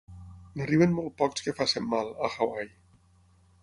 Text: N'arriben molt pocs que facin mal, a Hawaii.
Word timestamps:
N'arriben 0.61 0.95
molt 0.95 1.15
pocs 1.23 1.47
que 1.49 1.55
facin 1.61 1.89
mal, 1.95 2.13
a 2.31 2.35
Hawaii. 2.39 2.77